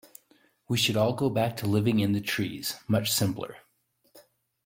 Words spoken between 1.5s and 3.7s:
to living in the trees, much simpler.